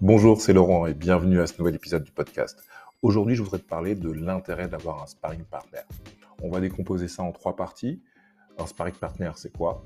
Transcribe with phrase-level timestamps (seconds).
[0.00, 2.62] Bonjour, c'est Laurent et bienvenue à ce nouvel épisode du podcast.
[3.02, 5.80] Aujourd'hui, je voudrais te parler de l'intérêt d'avoir un sparring partner.
[6.40, 8.00] On va décomposer ça en trois parties.
[8.58, 9.82] Un sparring partner, c'est quoi?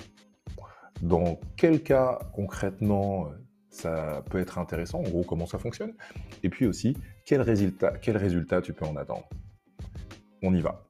[1.00, 3.30] Dans quel cas concrètement
[3.70, 4.98] ça peut être intéressant?
[4.98, 5.94] En gros, comment ça fonctionne?
[6.42, 9.26] Et puis aussi, quel résultat, quel résultat tu peux en attendre?
[10.42, 10.84] On y va.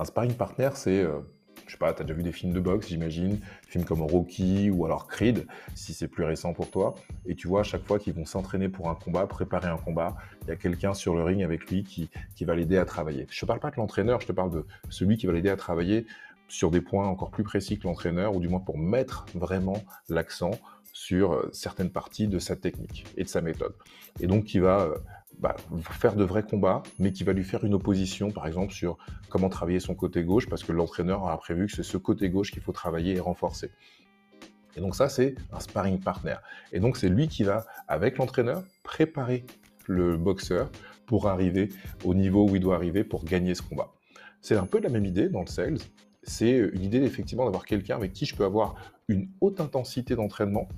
[0.00, 1.20] Un sparring partner, c'est euh,
[1.68, 4.84] je sais pas, tu déjà vu des films de boxe, j'imagine, films comme Rocky ou
[4.86, 6.94] alors Creed, si c'est plus récent pour toi,
[7.26, 10.16] et tu vois, à chaque fois qu'ils vont s'entraîner pour un combat, préparer un combat,
[10.42, 13.26] il y a quelqu'un sur le ring avec lui qui, qui va l'aider à travailler.
[13.30, 15.56] Je ne parle pas de l'entraîneur, je te parle de celui qui va l'aider à
[15.56, 16.06] travailler
[16.48, 20.52] sur des points encore plus précis que l'entraîneur, ou du moins pour mettre vraiment l'accent
[20.98, 23.72] sur euh, certaines parties de sa technique et de sa méthode.
[24.18, 24.98] Et donc qui va euh,
[25.38, 28.98] bah, faire de vrais combats, mais qui va lui faire une opposition, par exemple, sur
[29.28, 32.50] comment travailler son côté gauche, parce que l'entraîneur a prévu que c'est ce côté gauche
[32.50, 33.70] qu'il faut travailler et renforcer.
[34.76, 36.34] Et donc ça, c'est un sparring partner.
[36.72, 39.46] Et donc c'est lui qui va, avec l'entraîneur, préparer
[39.86, 40.68] le boxeur
[41.06, 41.68] pour arriver
[42.04, 43.92] au niveau où il doit arriver pour gagner ce combat.
[44.40, 45.78] C'est un peu la même idée dans le sales.
[46.28, 48.76] C'est une idée effectivement d'avoir quelqu'un avec qui je peux avoir
[49.08, 50.68] une haute intensité d'entraînement,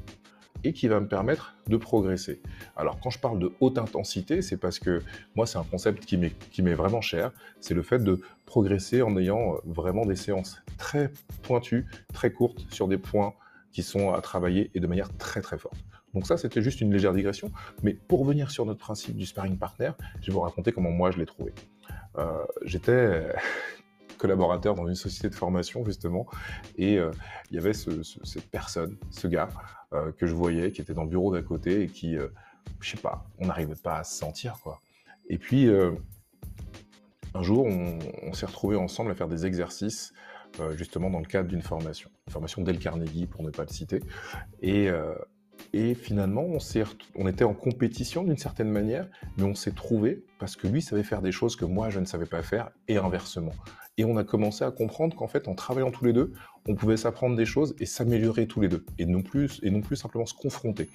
[0.64, 2.40] et qui va me permettre de progresser.
[2.76, 5.02] Alors quand je parle de haute intensité, c'est parce que
[5.34, 6.16] moi c'est un concept qui
[6.62, 11.10] m'est vraiment cher, c'est le fait de progresser en ayant euh, vraiment des séances très
[11.42, 13.34] pointues, très courtes sur des points
[13.72, 15.78] qui sont à travailler et de manière très très forte.
[16.12, 17.50] Donc ça c'était juste une légère digression,
[17.82, 21.10] mais pour revenir sur notre principe du sparring partner, je vais vous raconter comment moi
[21.10, 21.52] je l'ai trouvé.
[22.18, 23.28] Euh, J'étais
[24.20, 26.26] collaborateur dans une société de formation justement,
[26.76, 27.10] et euh,
[27.50, 29.48] il y avait cette personne, ce gars
[29.92, 32.28] euh, que je voyais, qui était dans le bureau d'à côté et qui, euh,
[32.80, 34.78] je sais pas, on n'arrivait pas à se sentir quoi.
[35.28, 35.68] Et puis
[37.34, 40.12] un jour, on, s'est retrouvés ensemble à faire des exercices
[40.74, 44.00] justement dans le cadre d'une formation, une formation Del Carnegie pour ne pas le citer,
[44.60, 44.90] et
[45.72, 46.47] et finalement,
[47.14, 51.02] on, était en compétition d'une certaine manière, mais on s'est trouvé parce que lui savait
[51.02, 53.52] faire des choses que moi, je ne savais pas faire, et inversement.
[53.98, 56.33] Et on a commencé à comprendre qu'en fait, en travaillant tous les deux,
[56.68, 59.80] on pouvait s'apprendre des choses et s'améliorer tous les deux, et non plus, et non
[59.80, 60.88] plus simplement se confronter.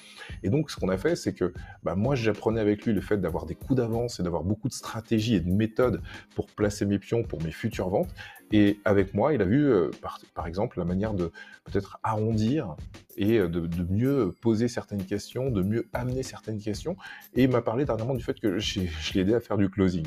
[0.44, 1.54] Et donc, ce qu'on a fait, c'est que
[1.84, 4.74] bah, moi, j'apprenais avec lui le fait d'avoir des coups d'avance et d'avoir beaucoup de
[4.74, 6.02] stratégies et de méthodes
[6.36, 8.14] pour placer mes pions pour mes futures ventes.
[8.52, 9.90] Et avec moi, il a vu, euh,
[10.34, 11.32] par, exemple, la manière de
[11.64, 12.76] peut-être arrondir
[13.18, 16.96] et euh, de, mieux poser certaines questions, de mieux amener certaines questions.
[17.34, 18.82] Et il m'a parlé dernièrement du fait que je
[19.14, 20.06] l'ai aidé à faire du closing.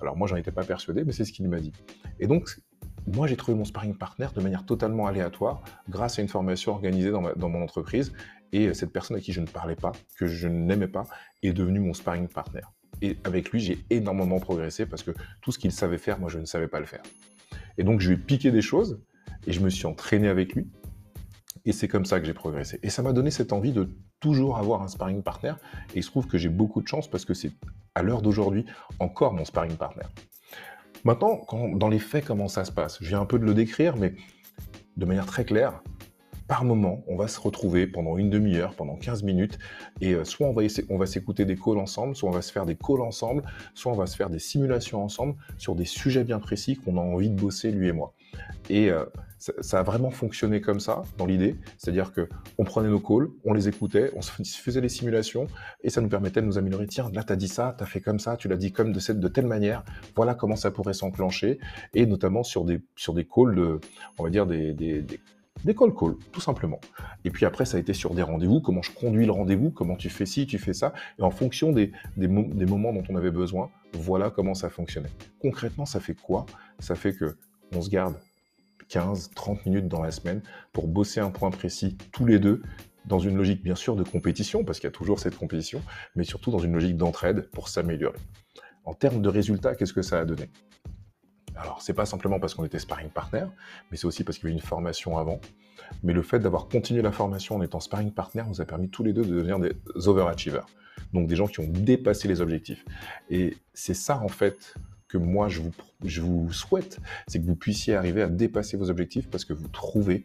[0.00, 1.72] Alors moi, j'en étais pas persuadé, mais c'est ce qu'il m'a dit.
[2.18, 2.58] Et donc,
[3.06, 7.10] moi, j'ai trouvé mon sparring partner de manière totalement aléatoire grâce à une formation organisée
[7.10, 8.12] dans, mon entreprise.
[8.52, 11.04] Et cette personne à qui je ne parlais pas, que je n'aimais pas,
[11.42, 12.62] est devenue mon sparring partner.
[13.02, 15.12] Et avec lui, j'ai énormément progressé parce que
[15.42, 17.02] tout ce qu'il savait faire, moi, je ne savais pas le faire.
[17.78, 19.00] Et donc, je lui ai piqué des choses
[19.46, 20.66] et je me suis entraîné avec lui.
[21.64, 22.78] Et c'est comme ça que j'ai progressé.
[22.82, 23.90] Et ça m'a donné cette envie de
[24.20, 25.54] toujours avoir un sparring partner.
[25.94, 27.52] Et il se trouve que j'ai beaucoup de chance parce que c'est
[27.94, 28.64] à l'heure d'aujourd'hui
[28.98, 30.06] encore mon sparring partner.
[31.06, 31.46] Maintenant,
[31.76, 32.98] dans les faits, comment ça se passe?
[33.00, 34.16] Je viens un peu de le décrire, mais
[34.96, 35.84] de manière très claire,
[36.48, 39.56] par moment, on va se retrouver pendant une demi-heure, pendant 15 minutes,
[40.00, 42.50] et euh, soit on va, on va s'écouter des calls ensemble, soit on va se
[42.50, 46.24] faire des calls ensemble, soit on va se faire des simulations ensemble sur des sujets
[46.24, 48.12] bien précis qu'on a envie de bosser, lui et moi.
[48.68, 49.04] Et euh,
[49.38, 53.52] ça, a vraiment fonctionné comme ça, dans l'idée, c'est-à-dire que on prenait nos calls, on
[53.52, 54.30] les écoutait, on se
[54.60, 55.46] faisait des simulations,
[55.82, 56.86] et ça nous permettait de nous améliorer.
[56.86, 58.92] Tiens, là, tu as dit ça, tu as fait comme ça, tu l'as dit comme
[58.92, 61.58] de, cette, de telle manière, voilà comment ça pourrait s'enclencher,
[61.94, 62.80] et notamment sur des,
[63.24, 63.80] calls, de,
[64.18, 65.20] on va dire des, des, des
[65.64, 65.92] des call
[66.32, 66.80] tout simplement.
[67.24, 69.96] Et puis après, ça a été sur des rendez-vous, comment je conduis le rendez-vous, comment
[69.96, 73.16] tu fais ci, tu fais ça, et en fonction des, des, des, moments dont on
[73.16, 75.10] avait besoin, voilà comment ça fonctionnait.
[75.40, 76.46] Concrètement, ça fait quoi?
[76.78, 77.36] Ça fait que
[77.74, 78.16] on se garde
[78.88, 80.42] 15, 30 minutes dans la semaine
[80.72, 82.62] pour bosser un point précis tous les deux
[83.06, 85.82] dans une logique bien sûr de compétition, parce qu'il y a toujours cette compétition,
[86.16, 88.18] mais surtout dans une logique d'entraide pour s'améliorer.
[88.84, 90.50] En termes de résultats, qu'est-ce que ça a donné?
[91.56, 93.46] Alors, c'est pas simplement parce qu'on était sparring partner,
[93.90, 95.40] mais c'est aussi parce qu'il y avait une formation avant.
[96.02, 99.02] Mais le fait d'avoir continué la formation en étant sparring partner nous a permis tous
[99.02, 99.72] les deux de devenir des
[100.06, 100.66] overachievers.
[101.12, 102.84] Donc des gens qui ont dépassé les objectifs.
[103.30, 104.74] Et c'est ça, en fait,
[105.16, 105.60] moi je
[106.20, 110.24] vous, souhaite, c'est que vous puissiez arriver à dépasser vos objectifs parce que vous trouvez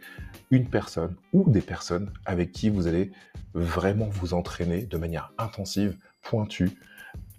[0.52, 3.12] une personne ou des personnes avec qui vous allez
[3.54, 6.72] vraiment vous entraîner de manière intensive, pointue,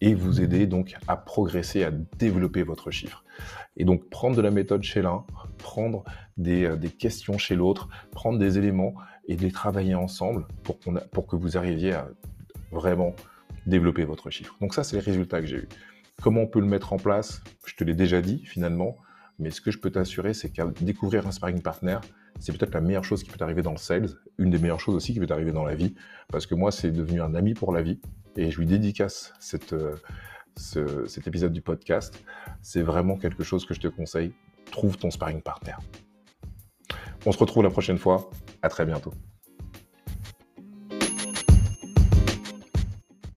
[0.00, 3.24] et vous aider donc à progresser, à développer votre chiffre.
[3.76, 5.24] Et donc prendre de la méthode chez l'un,
[5.58, 6.02] prendre
[6.36, 8.94] des, euh, questions chez l'autre, prendre des éléments
[9.28, 10.78] et les travailler ensemble pour,
[11.12, 12.08] pour que vous arriviez à
[12.72, 13.14] vraiment
[13.66, 14.56] développer votre chiffre.
[14.60, 15.68] Donc ça, c'est les résultats que j'ai eus.
[16.22, 18.96] Comment on peut le mettre en place Je te l'ai déjà dit finalement,
[19.40, 21.98] mais ce que je peux t'assurer, c'est qu'à découvrir un sparring partner,
[22.38, 24.08] c'est peut-être la meilleure chose qui peut arriver dans le sales,
[24.38, 25.94] une des meilleures choses aussi qui peut arriver dans la vie,
[26.28, 28.00] parce que moi, c'est devenu un ami pour la vie,
[28.36, 29.34] et je lui dédicace
[29.72, 29.96] euh,
[31.06, 32.22] cet épisode du podcast.
[32.60, 34.32] C'est vraiment quelque chose que je te conseille.
[34.70, 35.74] Trouve ton sparring partner.
[37.26, 38.30] On se retrouve la prochaine fois.
[38.62, 39.12] À très bientôt.